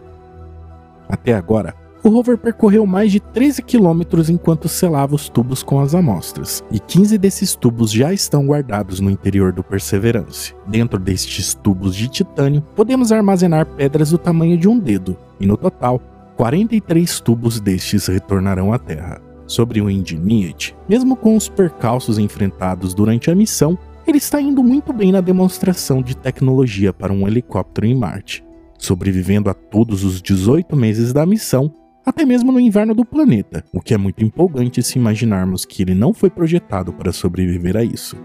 Até 1.08 1.34
agora, 1.34 1.74
o 2.04 2.10
rover 2.10 2.36
percorreu 2.36 2.84
mais 2.84 3.10
de 3.10 3.18
13 3.18 3.62
quilômetros 3.62 4.28
enquanto 4.28 4.68
selava 4.68 5.14
os 5.14 5.30
tubos 5.30 5.62
com 5.62 5.80
as 5.80 5.94
amostras, 5.94 6.62
e 6.70 6.78
15 6.78 7.16
desses 7.16 7.56
tubos 7.56 7.90
já 7.90 8.12
estão 8.12 8.46
guardados 8.46 9.00
no 9.00 9.10
interior 9.10 9.52
do 9.52 9.64
Perseverance. 9.64 10.54
Dentro 10.66 10.98
destes 10.98 11.54
tubos 11.54 11.96
de 11.96 12.06
titânio, 12.08 12.62
podemos 12.76 13.10
armazenar 13.10 13.64
pedras 13.64 14.10
do 14.10 14.18
tamanho 14.18 14.58
de 14.58 14.68
um 14.68 14.78
dedo, 14.78 15.16
e 15.40 15.46
no 15.46 15.56
total, 15.56 15.98
43 16.36 17.20
tubos 17.20 17.58
destes 17.58 18.06
retornarão 18.06 18.70
à 18.70 18.78
Terra. 18.78 19.18
Sobre 19.46 19.80
o 19.80 19.88
Ingenuity, 19.88 20.76
mesmo 20.86 21.16
com 21.16 21.34
os 21.36 21.48
percalços 21.48 22.18
enfrentados 22.18 22.92
durante 22.92 23.30
a 23.30 23.34
missão, 23.34 23.78
ele 24.06 24.18
está 24.18 24.40
indo 24.40 24.62
muito 24.62 24.92
bem 24.92 25.10
na 25.10 25.20
demonstração 25.20 26.02
de 26.02 26.16
tecnologia 26.16 26.92
para 26.92 27.12
um 27.12 27.26
helicóptero 27.26 27.86
em 27.86 27.94
Marte, 27.94 28.44
sobrevivendo 28.78 29.48
a 29.48 29.54
todos 29.54 30.04
os 30.04 30.20
18 30.20 30.76
meses 30.76 31.12
da 31.12 31.24
missão, 31.24 31.72
até 32.04 32.24
mesmo 32.26 32.52
no 32.52 32.60
inverno 32.60 32.94
do 32.94 33.04
planeta, 33.04 33.64
o 33.72 33.80
que 33.80 33.94
é 33.94 33.96
muito 33.96 34.22
empolgante 34.22 34.82
se 34.82 34.98
imaginarmos 34.98 35.64
que 35.64 35.82
ele 35.82 35.94
não 35.94 36.12
foi 36.12 36.28
projetado 36.28 36.92
para 36.92 37.12
sobreviver 37.12 37.76
a 37.76 37.82
isso. 37.82 38.16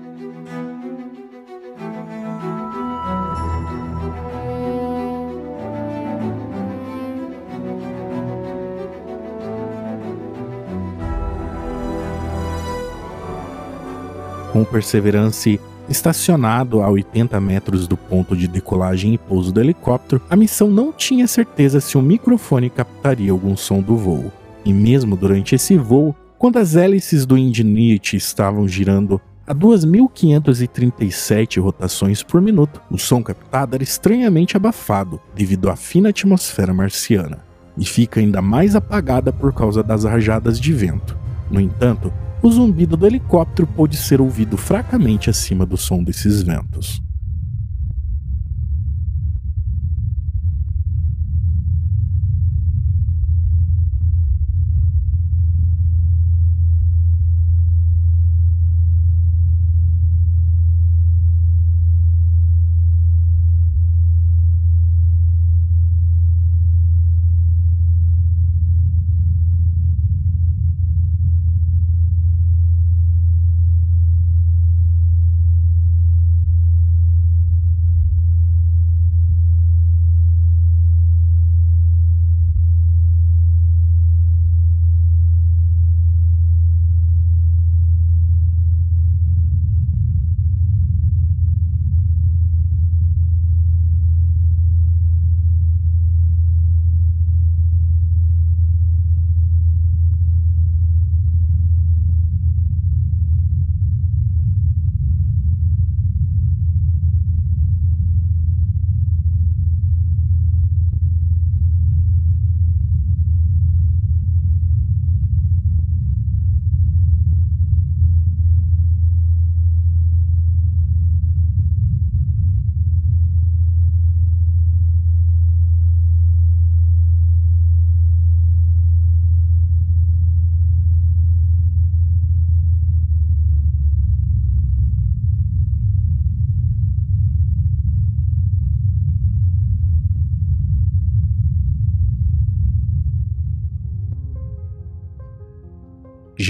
Com 14.60 14.66
Perseverance 14.66 15.58
Estacionado 15.88 16.82
a 16.82 16.89
80 16.89 17.39
metros 17.39 17.88
do 17.88 17.96
ponto 17.96 18.36
de 18.36 18.46
decolagem 18.46 19.13
e 19.13 19.18
pouso 19.18 19.54
do 19.54 19.62
helicóptero, 19.62 20.22
a 20.30 20.36
missão 20.36 20.70
não 20.70 20.92
tinha 20.92 21.25
certeza 21.28 21.80
se 21.80 21.98
o 21.98 22.01
microfone 22.01 22.70
captaria 22.70 23.32
algum 23.32 23.56
som 23.56 23.80
do 23.80 23.96
voo. 23.96 24.30
E 24.66 24.74
mesmo 24.74 25.16
durante 25.16 25.56
esse 25.56 25.78
voo, 25.78 26.13
quando 26.38 26.58
as 26.58 26.75
hélices 26.75 27.25
do 27.25 27.38
Ingenuity 27.38 28.18
estavam 28.18 28.68
girando 28.68 29.22
a 29.48 29.56
2.537 29.56 31.62
rotações 31.62 32.22
por 32.22 32.42
minuto, 32.42 32.82
o 32.92 32.98
som 32.98 33.24
captado 33.24 33.75
era 33.75 33.84
estranhamente 33.84 34.58
abafado 34.58 35.22
devido 35.34 35.70
à 35.70 35.78
fina 35.78 36.10
atmosfera 36.10 36.74
marciana, 36.74 37.39
e 37.78 37.86
fica 37.86 38.20
ainda 38.20 38.42
mais 38.42 38.75
apagada 38.75 39.32
por 39.32 39.54
causa 39.54 39.82
das 39.82 40.04
rajadas 40.04 40.60
de 40.60 40.74
vento. 40.74 41.18
No 41.50 41.62
entanto, 41.62 42.12
o 42.41 42.50
zumbido 42.50 42.96
do 42.96 43.05
helicóptero 43.05 43.67
pôde 43.67 43.98
ser 43.98 44.22
ouvido 44.22 44.58
fracamente 44.58 45.29
acima 45.29 45.65
do 45.65 45.77
som 45.77 46.03
desses 46.03 46.41
ventos. 46.41 47.01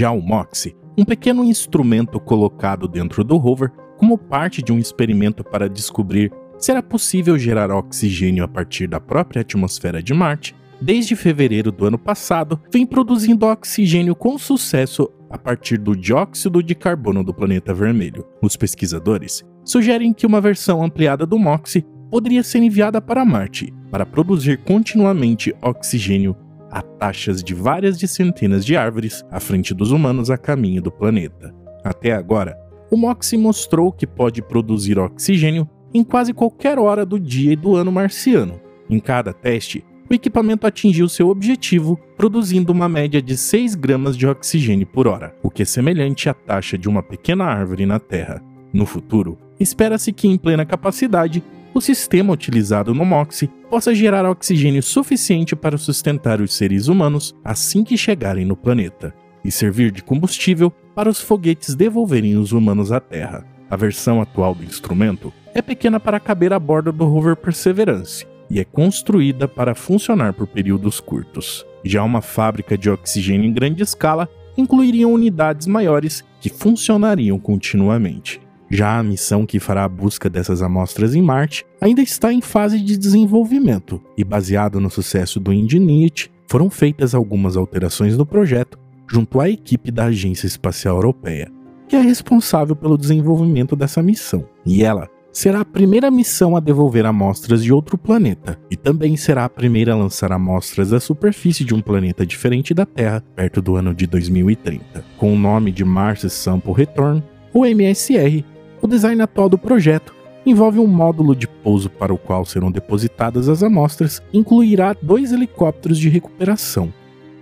Já 0.00 0.10
o 0.10 0.22
MOXIE, 0.22 0.74
um 0.96 1.04
pequeno 1.04 1.44
instrumento 1.44 2.18
colocado 2.18 2.88
dentro 2.88 3.22
do 3.22 3.36
rover 3.36 3.70
como 3.98 4.16
parte 4.16 4.62
de 4.62 4.72
um 4.72 4.78
experimento 4.78 5.44
para 5.44 5.68
descobrir 5.68 6.32
se 6.58 6.70
era 6.70 6.82
possível 6.82 7.38
gerar 7.38 7.70
oxigênio 7.70 8.42
a 8.42 8.48
partir 8.48 8.86
da 8.86 8.98
própria 8.98 9.42
atmosfera 9.42 10.02
de 10.02 10.14
Marte, 10.14 10.56
desde 10.80 11.14
fevereiro 11.14 11.70
do 11.70 11.84
ano 11.84 11.98
passado, 11.98 12.58
vem 12.72 12.86
produzindo 12.86 13.44
oxigênio 13.44 14.14
com 14.16 14.38
sucesso 14.38 15.06
a 15.28 15.36
partir 15.36 15.76
do 15.76 15.94
dióxido 15.94 16.62
de 16.62 16.74
carbono 16.74 17.22
do 17.22 17.34
planeta 17.34 17.74
vermelho. 17.74 18.26
Os 18.40 18.56
pesquisadores 18.56 19.44
sugerem 19.62 20.14
que 20.14 20.24
uma 20.24 20.40
versão 20.40 20.82
ampliada 20.82 21.26
do 21.26 21.38
MOXIE 21.38 21.84
poderia 22.10 22.42
ser 22.42 22.62
enviada 22.62 23.02
para 23.02 23.22
Marte 23.22 23.70
para 23.90 24.06
produzir 24.06 24.60
continuamente 24.64 25.54
oxigênio 25.60 26.34
a 26.70 26.82
taxas 26.82 27.42
de 27.42 27.54
várias 27.54 27.98
de 27.98 28.06
centenas 28.06 28.64
de 28.64 28.76
árvores 28.76 29.24
à 29.30 29.40
frente 29.40 29.74
dos 29.74 29.90
humanos 29.90 30.30
a 30.30 30.38
caminho 30.38 30.80
do 30.80 30.90
planeta. 30.90 31.54
Até 31.84 32.12
agora, 32.12 32.56
o 32.90 32.96
MOXIE 32.96 33.36
mostrou 33.36 33.92
que 33.92 34.06
pode 34.06 34.42
produzir 34.42 34.98
oxigênio 34.98 35.68
em 35.92 36.04
quase 36.04 36.32
qualquer 36.32 36.78
hora 36.78 37.04
do 37.04 37.18
dia 37.18 37.52
e 37.52 37.56
do 37.56 37.74
ano 37.74 37.90
marciano. 37.90 38.60
Em 38.88 38.98
cada 38.98 39.32
teste, 39.32 39.84
o 40.10 40.14
equipamento 40.14 40.66
atingiu 40.66 41.08
seu 41.08 41.28
objetivo, 41.28 41.96
produzindo 42.16 42.72
uma 42.72 42.88
média 42.88 43.22
de 43.22 43.36
6 43.36 43.76
gramas 43.76 44.16
de 44.16 44.26
oxigênio 44.26 44.86
por 44.86 45.06
hora, 45.06 45.34
o 45.40 45.48
que 45.48 45.62
é 45.62 45.64
semelhante 45.64 46.28
à 46.28 46.34
taxa 46.34 46.76
de 46.76 46.88
uma 46.88 47.02
pequena 47.02 47.44
árvore 47.44 47.86
na 47.86 48.00
Terra. 48.00 48.42
No 48.72 48.86
futuro, 48.86 49.38
espera-se 49.58 50.12
que, 50.12 50.26
em 50.26 50.36
plena 50.36 50.64
capacidade, 50.64 51.42
o 51.72 51.80
sistema 51.80 52.32
utilizado 52.32 52.94
no 52.94 53.04
MOXIE 53.04 53.50
possa 53.68 53.94
gerar 53.94 54.28
oxigênio 54.28 54.82
suficiente 54.82 55.54
para 55.54 55.78
sustentar 55.78 56.40
os 56.40 56.54
seres 56.54 56.88
humanos 56.88 57.34
assim 57.44 57.84
que 57.84 57.96
chegarem 57.96 58.44
no 58.44 58.56
planeta, 58.56 59.14
e 59.44 59.50
servir 59.50 59.90
de 59.90 60.02
combustível 60.02 60.70
para 60.94 61.08
os 61.08 61.20
foguetes 61.20 61.74
devolverem 61.74 62.36
os 62.36 62.52
humanos 62.52 62.92
à 62.92 63.00
Terra. 63.00 63.46
A 63.70 63.76
versão 63.76 64.20
atual 64.20 64.54
do 64.54 64.64
instrumento 64.64 65.32
é 65.54 65.62
pequena 65.62 66.00
para 66.00 66.20
caber 66.20 66.52
a 66.52 66.58
bordo 66.58 66.92
do 66.92 67.04
rover 67.04 67.36
Perseverance 67.36 68.26
e 68.50 68.58
é 68.58 68.64
construída 68.64 69.46
para 69.46 69.76
funcionar 69.76 70.32
por 70.32 70.46
períodos 70.46 70.98
curtos. 70.98 71.64
Já 71.84 72.02
uma 72.02 72.20
fábrica 72.20 72.76
de 72.76 72.90
oxigênio 72.90 73.46
em 73.48 73.52
grande 73.52 73.82
escala 73.82 74.28
incluiria 74.56 75.06
unidades 75.06 75.66
maiores 75.66 76.24
que 76.40 76.50
funcionariam 76.50 77.38
continuamente. 77.38 78.40
Já 78.70 78.98
a 78.98 79.02
missão 79.02 79.44
que 79.44 79.58
fará 79.58 79.84
a 79.84 79.88
busca 79.88 80.30
dessas 80.30 80.62
amostras 80.62 81.14
em 81.14 81.22
Marte 81.22 81.66
ainda 81.80 82.00
está 82.00 82.32
em 82.32 82.40
fase 82.40 82.80
de 82.80 82.96
desenvolvimento 82.96 84.00
e, 84.16 84.22
baseado 84.22 84.80
no 84.80 84.88
sucesso 84.88 85.40
do 85.40 85.52
Ingenuity, 85.52 86.30
foram 86.48 86.70
feitas 86.70 87.14
algumas 87.14 87.56
alterações 87.56 88.16
no 88.16 88.24
projeto 88.24 88.78
junto 89.10 89.40
à 89.40 89.50
equipe 89.50 89.90
da 89.90 90.04
Agência 90.04 90.46
Espacial 90.46 90.96
Europeia 90.96 91.50
que 91.90 91.96
é 91.96 92.00
responsável 92.00 92.76
pelo 92.76 92.96
desenvolvimento 92.96 93.74
dessa 93.74 94.00
missão. 94.00 94.44
E 94.64 94.84
ela 94.84 95.10
será 95.32 95.60
a 95.60 95.64
primeira 95.64 96.08
missão 96.08 96.54
a 96.54 96.60
devolver 96.60 97.04
amostras 97.04 97.64
de 97.64 97.72
outro 97.72 97.98
planeta, 97.98 98.56
e 98.70 98.76
também 98.76 99.16
será 99.16 99.44
a 99.44 99.48
primeira 99.48 99.92
a 99.92 99.96
lançar 99.96 100.30
amostras 100.30 100.90
da 100.90 101.00
superfície 101.00 101.64
de 101.64 101.74
um 101.74 101.80
planeta 101.80 102.24
diferente 102.24 102.72
da 102.72 102.86
Terra 102.86 103.24
perto 103.34 103.60
do 103.60 103.74
ano 103.74 103.92
de 103.92 104.06
2030. 104.06 105.04
Com 105.18 105.34
o 105.34 105.38
nome 105.38 105.72
de 105.72 105.84
Mars 105.84 106.32
Sample 106.32 106.72
Return, 106.72 107.24
ou 107.52 107.66
MSR, 107.66 108.44
o 108.82 108.86
design 108.86 109.20
atual 109.22 109.48
do 109.48 109.58
projeto 109.58 110.14
envolve 110.44 110.78
um 110.78 110.86
módulo 110.86 111.36
de 111.36 111.46
pouso 111.46 111.90
para 111.90 112.14
o 112.14 112.18
qual 112.18 112.44
serão 112.44 112.70
depositadas 112.70 113.48
as 113.48 113.62
amostras 113.62 114.22
e 114.32 114.38
incluirá 114.38 114.94
dois 115.00 115.32
helicópteros 115.32 115.98
de 115.98 116.08
recuperação. 116.08 116.92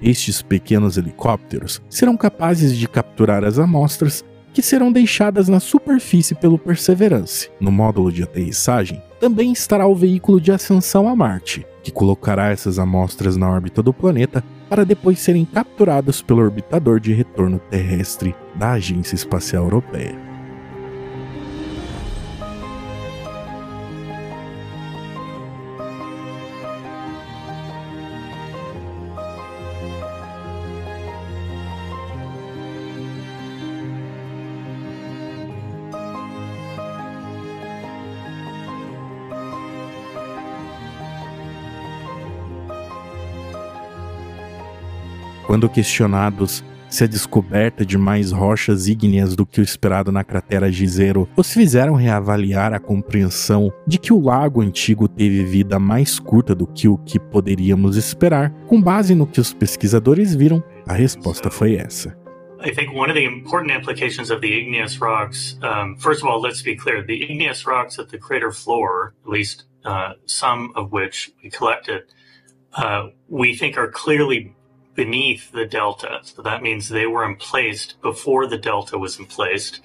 Estes 0.02 0.42
pequenos 0.42 0.96
helicópteros 0.96 1.80
serão 1.88 2.16
capazes 2.16 2.76
de 2.76 2.88
capturar 2.88 3.44
as 3.44 3.58
amostras 3.58 4.24
que 4.52 4.62
serão 4.62 4.90
deixadas 4.90 5.48
na 5.48 5.60
superfície 5.60 6.34
pelo 6.34 6.58
Perseverance. 6.58 7.50
No 7.60 7.70
módulo 7.70 8.10
de 8.10 8.22
aterrissagem, 8.22 9.00
também 9.20 9.52
estará 9.52 9.86
o 9.86 9.94
veículo 9.94 10.40
de 10.40 10.50
ascensão 10.50 11.08
a 11.08 11.14
Marte, 11.14 11.66
que 11.82 11.92
colocará 11.92 12.50
essas 12.50 12.78
amostras 12.78 13.36
na 13.36 13.48
órbita 13.48 13.82
do 13.82 13.92
planeta 13.92 14.42
para 14.68 14.84
depois 14.84 15.18
serem 15.18 15.44
capturadas 15.44 16.22
pelo 16.22 16.42
orbitador 16.42 17.00
de 17.00 17.12
retorno 17.12 17.60
terrestre 17.70 18.34
da 18.54 18.72
Agência 18.72 19.14
Espacial 19.14 19.64
Europeia. 19.64 20.27
Quando 45.48 45.66
questionados 45.66 46.62
se 46.90 47.04
a 47.04 47.06
descoberta 47.06 47.82
de 47.82 47.96
mais 47.96 48.32
rochas 48.32 48.86
ígneas 48.86 49.34
do 49.34 49.46
que 49.46 49.62
o 49.62 49.64
esperado 49.64 50.12
na 50.12 50.22
cratera 50.22 50.70
Gizero 50.70 51.26
os 51.34 51.54
fizeram 51.54 51.94
reavaliar 51.94 52.74
a 52.74 52.78
compreensão 52.78 53.72
de 53.86 53.96
que 53.96 54.12
o 54.12 54.20
lago 54.20 54.60
antigo 54.60 55.08
teve 55.08 55.42
vida 55.44 55.78
mais 55.78 56.18
curta 56.18 56.54
do 56.54 56.66
que 56.66 56.86
o 56.86 56.98
que 56.98 57.18
poderíamos 57.18 57.96
esperar, 57.96 58.50
com 58.66 58.78
base 58.78 59.14
no 59.14 59.26
que 59.26 59.40
os 59.40 59.54
pesquisadores 59.54 60.34
viram, 60.34 60.62
a 60.86 60.92
resposta 60.92 61.50
foi 61.50 61.76
essa. 61.76 62.14
I 62.62 62.70
think 62.70 62.94
one 62.94 63.08
of 63.08 63.14
the 63.14 63.24
important 63.24 63.72
implications 63.72 64.30
of 64.30 64.42
the 64.42 64.52
igneous 64.52 65.00
rocks, 65.00 65.58
um, 65.62 65.96
first 65.96 66.22
of 66.22 66.28
all, 66.28 66.42
let's 66.42 66.62
be 66.62 66.76
clear, 66.76 67.02
the 67.02 67.22
igneous 67.22 67.66
rocks 67.66 67.98
at 67.98 68.10
the 68.10 68.18
crater 68.18 68.52
floor, 68.52 69.14
at 69.24 69.30
least 69.30 69.64
uh, 69.86 70.12
some 70.26 70.72
of 70.76 70.92
which 70.92 71.32
we 71.42 71.48
collected, 71.48 72.02
uh, 72.74 73.06
we 73.30 73.56
think 73.56 73.78
are 73.78 73.90
clearly 73.90 74.54
beneath 74.98 75.52
the 75.52 75.64
delta. 75.64 76.18
So 76.24 76.42
that 76.42 76.60
means 76.60 76.88
they 76.88 77.06
were 77.06 77.24
emplaced 77.24 78.02
before 78.02 78.48
the 78.48 78.58
delta 78.58 78.98
was 78.98 79.20
emplaced, 79.20 79.80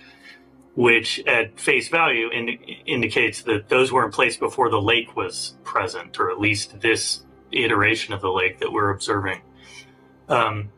which 0.74 1.20
at 1.28 1.60
face 1.60 1.88
value 1.88 2.30
in, 2.30 2.48
indicates 2.88 3.44
that 3.44 3.70
those 3.70 3.92
were 3.92 4.04
in 4.04 4.12
place 4.12 4.38
before 4.38 4.72
the 4.72 4.82
lake 4.82 5.16
was 5.16 5.56
present, 5.64 6.20
or 6.20 6.32
at 6.32 6.40
least 6.40 6.80
this 6.80 7.22
iteration 7.52 8.16
of 8.16 8.22
the 8.22 8.32
lake 8.32 8.58
that 8.58 8.74
we're 8.74 8.90
observing. 8.90 9.44
Um, 10.30 10.72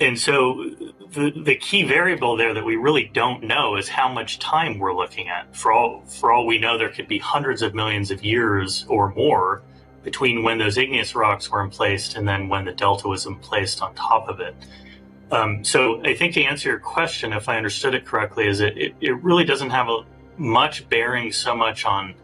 and 0.00 0.18
so 0.18 0.64
the, 1.12 1.30
the 1.36 1.56
key 1.56 1.82
variable 1.82 2.38
there 2.38 2.54
that 2.54 2.64
we 2.64 2.76
really 2.76 3.10
don't 3.12 3.42
know 3.42 3.76
is 3.76 3.86
how 3.86 4.10
much 4.10 4.38
time 4.38 4.78
we're 4.78 4.96
looking 4.96 5.28
at. 5.28 5.54
For 5.54 5.72
all, 5.72 6.04
for 6.06 6.32
all 6.32 6.46
we 6.46 6.58
know, 6.58 6.78
there 6.78 6.88
could 6.88 7.06
be 7.06 7.18
hundreds 7.18 7.60
of 7.60 7.74
millions 7.74 8.10
of 8.10 8.24
years 8.24 8.86
or 8.88 9.12
more 9.12 9.62
between 10.02 10.42
when 10.42 10.58
those 10.58 10.78
igneous 10.78 11.14
rocks 11.14 11.50
were 11.50 11.60
emplaced 11.60 12.16
and 12.16 12.26
then 12.26 12.48
when 12.48 12.64
the 12.64 12.72
delta 12.72 13.08
was 13.08 13.26
emplaced 13.26 13.82
on 13.82 13.94
top 13.94 14.28
of 14.28 14.40
it. 14.40 14.54
Um, 15.30 15.62
so 15.64 16.02
I 16.04 16.14
think 16.14 16.34
to 16.34 16.42
answer 16.42 16.70
your 16.70 16.78
question, 16.78 17.32
if 17.32 17.48
I 17.48 17.56
understood 17.56 17.94
it 17.94 18.06
correctly, 18.06 18.46
is 18.46 18.60
it, 18.60 18.76
it, 18.78 18.94
it 19.00 19.22
really 19.22 19.44
doesn't 19.44 19.70
have 19.70 19.88
a, 19.88 20.04
much 20.38 20.88
bearing 20.88 21.32
so 21.32 21.54
much 21.54 21.84
on 21.84 22.14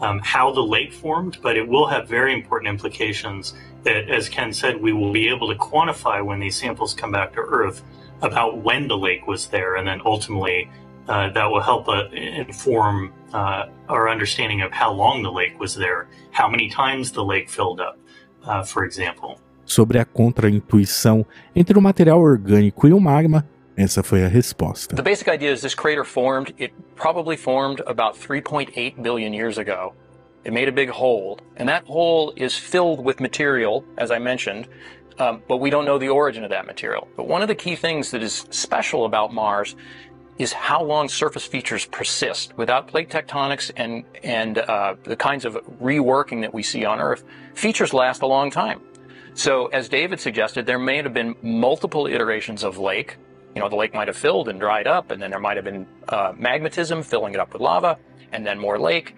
um, 0.00 0.20
how 0.20 0.52
the 0.52 0.62
lake 0.62 0.92
formed, 0.92 1.38
but 1.42 1.56
it 1.56 1.66
will 1.66 1.86
have 1.86 2.08
very 2.08 2.32
important 2.32 2.68
implications 2.68 3.54
that, 3.82 4.08
as 4.08 4.28
Ken 4.28 4.52
said, 4.52 4.80
we 4.80 4.92
will 4.92 5.12
be 5.12 5.28
able 5.28 5.48
to 5.48 5.58
quantify 5.58 6.24
when 6.24 6.38
these 6.38 6.56
samples 6.56 6.94
come 6.94 7.10
back 7.10 7.32
to 7.34 7.40
Earth 7.40 7.82
about 8.22 8.58
when 8.58 8.88
the 8.88 8.96
lake 8.96 9.26
was 9.26 9.48
there 9.48 9.76
and 9.76 9.86
then 9.86 10.00
ultimately 10.04 10.70
uh, 11.08 11.30
that 11.30 11.46
will 11.50 11.60
help 11.60 11.88
uh, 11.88 12.08
inform 12.12 13.12
uh, 13.32 13.66
our 13.88 14.08
understanding 14.08 14.62
of 14.62 14.72
how 14.72 14.92
long 14.92 15.22
the 15.22 15.30
lake 15.30 15.58
was 15.58 15.74
there, 15.74 16.08
how 16.30 16.48
many 16.48 16.68
times 16.68 17.12
the 17.12 17.24
lake 17.24 17.48
filled 17.48 17.80
up, 17.80 17.98
uh, 18.44 18.62
for 18.62 18.84
example. 18.84 19.38
Sobre 19.64 19.98
a 19.98 20.04
contraintuição 20.04 21.26
entre 21.54 21.76
o 21.76 21.82
material 21.82 22.20
orgânico 22.20 22.86
e 22.86 22.92
o 22.92 23.00
magma, 23.00 23.44
essa 23.76 24.02
foi 24.02 24.24
a 24.24 24.28
resposta. 24.28 24.94
The 24.94 25.02
basic 25.02 25.28
idea 25.28 25.52
is 25.52 25.60
this 25.60 25.74
crater 25.74 26.04
formed, 26.04 26.54
it 26.56 26.72
probably 26.94 27.36
formed 27.36 27.82
about 27.86 28.16
3.8 28.16 29.02
billion 29.02 29.34
years 29.34 29.58
ago. 29.58 29.92
It 30.44 30.52
made 30.52 30.68
a 30.68 30.72
big 30.72 30.90
hole, 30.90 31.40
and 31.56 31.68
that 31.68 31.84
hole 31.86 32.32
is 32.36 32.56
filled 32.56 33.04
with 33.04 33.20
material, 33.20 33.84
as 33.98 34.12
I 34.12 34.20
mentioned, 34.20 34.68
um, 35.18 35.42
but 35.48 35.56
we 35.58 35.70
don't 35.70 35.84
know 35.84 35.98
the 35.98 36.08
origin 36.08 36.44
of 36.44 36.50
that 36.50 36.66
material. 36.66 37.08
But 37.16 37.26
one 37.26 37.42
of 37.42 37.48
the 37.48 37.54
key 37.54 37.74
things 37.74 38.10
that 38.12 38.22
is 38.22 38.46
special 38.50 39.04
about 39.04 39.32
Mars 39.32 39.74
is 40.38 40.52
how 40.52 40.82
long 40.82 41.08
surface 41.08 41.46
features 41.46 41.86
persist. 41.86 42.56
Without 42.56 42.88
plate 42.88 43.08
tectonics 43.08 43.70
and, 43.76 44.04
and 44.22 44.58
uh, 44.58 44.94
the 45.04 45.16
kinds 45.16 45.44
of 45.44 45.54
reworking 45.82 46.42
that 46.42 46.52
we 46.52 46.62
see 46.62 46.84
on 46.84 47.00
Earth, 47.00 47.24
features 47.54 47.94
last 47.94 48.22
a 48.22 48.26
long 48.26 48.50
time. 48.50 48.80
So 49.34 49.66
as 49.66 49.88
David 49.88 50.20
suggested, 50.20 50.66
there 50.66 50.78
may 50.78 50.96
have 50.96 51.14
been 51.14 51.36
multiple 51.42 52.06
iterations 52.06 52.64
of 52.64 52.78
lake. 52.78 53.16
You 53.54 53.62
know, 53.62 53.68
the 53.68 53.76
lake 53.76 53.94
might 53.94 54.08
have 54.08 54.16
filled 54.16 54.48
and 54.48 54.60
dried 54.60 54.86
up, 54.86 55.10
and 55.10 55.20
then 55.20 55.30
there 55.30 55.40
might 55.40 55.56
have 55.56 55.64
been 55.64 55.86
uh, 56.08 56.32
magmatism 56.32 57.04
filling 57.04 57.34
it 57.34 57.40
up 57.40 57.52
with 57.52 57.62
lava, 57.62 57.98
and 58.32 58.46
then 58.46 58.58
more 58.58 58.78
lake. 58.78 59.14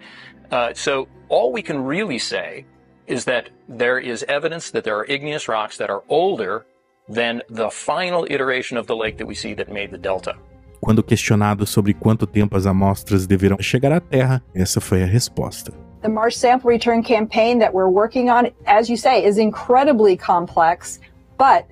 Uh, 0.51 0.73
so 0.73 1.07
all 1.27 1.51
we 1.51 1.61
can 1.61 1.83
really 1.83 2.19
say 2.19 2.65
is 3.07 3.25
that 3.25 3.49
there 3.67 3.97
is 3.97 4.23
evidence 4.27 4.71
that 4.71 4.83
there 4.83 4.97
are 4.97 5.05
igneous 5.05 5.47
rocks 5.47 5.77
that 5.77 5.89
are 5.89 6.03
older 6.09 6.65
than 7.07 7.41
the 7.49 7.69
final 7.69 8.25
iteration 8.29 8.77
of 8.77 8.87
the 8.87 8.95
lake 8.95 9.17
that 9.17 9.25
we 9.25 9.35
see 9.35 9.53
that 9.55 9.71
made 9.71 9.91
the 9.91 9.97
delta. 9.97 10.35
Quando 10.79 11.03
questionado 11.03 11.65
sobre 11.65 11.93
quanto 11.93 12.25
tempo 12.25 12.55
as 12.55 12.65
amostras 12.65 13.27
deverão 13.27 13.57
chegar 13.59 13.91
à 13.91 13.99
Terra, 13.99 14.41
essa 14.53 14.79
foi 14.79 15.03
a 15.03 15.05
resposta. 15.05 15.73
The 16.01 16.07
Mars 16.07 16.37
sample 16.37 16.69
return 16.69 17.03
campaign 17.03 17.59
that 17.59 17.73
we're 17.73 17.89
working 17.89 18.29
on, 18.29 18.51
as 18.65 18.89
you 18.89 18.95
say, 18.95 19.25
is 19.25 19.37
incredibly 19.37 20.15
complex, 20.15 20.99
but 21.37 21.65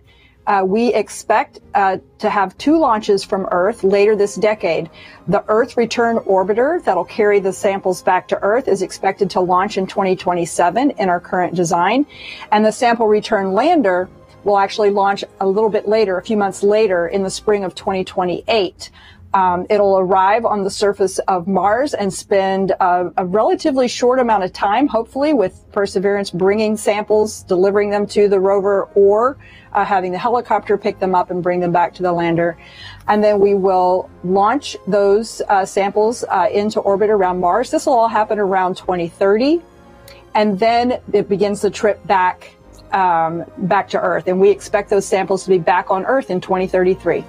uh, 0.47 0.63
we 0.65 0.93
expect 0.93 1.59
uh, 1.75 1.97
to 2.19 2.29
have 2.29 2.57
two 2.57 2.77
launches 2.77 3.23
from 3.23 3.47
Earth 3.51 3.83
later 3.83 4.15
this 4.15 4.35
decade. 4.35 4.89
The 5.27 5.43
Earth 5.49 5.75
Return 5.75 6.17
Orbiter 6.19 6.81
that'll 6.83 7.05
carry 7.05 7.41
the 7.41 7.51
samples 7.51 8.01
back 8.01 8.29
to 8.29 8.41
Earth 8.41 8.69
is 8.69 8.81
expected 8.81 9.29
to 9.31 9.41
launch 9.41 9.77
in 9.77 9.87
2027 9.87 10.91
in 10.91 11.09
our 11.09 11.19
current 11.19 11.53
design. 11.53 12.05
And 12.49 12.65
the 12.65 12.71
Sample 12.71 13.07
Return 13.07 13.53
Lander 13.53 14.09
will 14.47 14.57
actually 14.57 14.89
launch 14.89 15.25
a 15.41 15.47
little 15.47 15.69
bit 15.69 15.87
later, 15.87 16.17
a 16.17 16.23
few 16.23 16.37
months 16.37 16.63
later 16.63 17.05
in 17.07 17.21
the 17.21 17.29
spring 17.29 17.65
of 17.65 17.75
2028. 17.75 18.89
Um, 19.33 19.67
it'll 19.69 19.99
arrive 19.99 20.45
on 20.45 20.63
the 20.63 20.71
surface 20.71 21.19
of 21.19 21.47
Mars 21.47 21.93
and 21.93 22.11
spend 22.11 22.71
a, 22.71 23.11
a, 23.17 23.25
relatively 23.25 23.89
short 23.89 24.19
amount 24.19 24.45
of 24.45 24.53
time, 24.53 24.87
hopefully, 24.87 25.33
with 25.33 25.61
Perseverance 25.73 26.31
bringing 26.31 26.77
samples, 26.77 27.43
delivering 27.43 27.89
them 27.89 28.07
to 28.07 28.29
the 28.29 28.39
rover, 28.39 28.83
or 28.95 29.37
uh, 29.73 29.83
having 29.83 30.13
the 30.13 30.17
helicopter 30.17 30.77
pick 30.77 30.97
them 30.97 31.13
up 31.13 31.29
and 31.29 31.43
bring 31.43 31.59
them 31.59 31.73
back 31.73 31.93
to 31.95 32.03
the 32.03 32.11
lander. 32.11 32.57
And 33.09 33.21
then 33.21 33.39
we 33.39 33.53
will 33.53 34.09
launch 34.23 34.77
those 34.87 35.41
uh, 35.49 35.65
samples 35.65 36.23
uh, 36.23 36.47
into 36.51 36.79
orbit 36.79 37.09
around 37.09 37.41
Mars. 37.41 37.69
This 37.69 37.85
will 37.85 37.93
all 37.93 38.07
happen 38.07 38.39
around 38.39 38.77
2030. 38.77 39.61
And 40.35 40.57
then 40.57 41.01
it 41.11 41.27
begins 41.27 41.61
the 41.61 41.69
trip 41.69 42.05
back 42.07 42.56
um, 42.93 43.45
back 43.57 43.89
to 43.89 43.99
Earth. 43.99 44.27
And 44.27 44.39
we 44.39 44.49
expect 44.49 44.89
those 44.89 45.05
samples 45.05 45.43
to 45.43 45.49
be 45.49 45.59
back 45.59 45.91
on 45.91 46.05
Earth 46.05 46.29
in 46.29 46.41
2033. 46.41 47.23